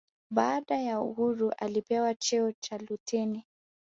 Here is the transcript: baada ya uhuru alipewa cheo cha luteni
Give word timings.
baada 0.29 0.77
ya 0.77 1.01
uhuru 1.01 1.51
alipewa 1.57 2.15
cheo 2.15 2.51
cha 2.51 2.77
luteni 2.77 3.45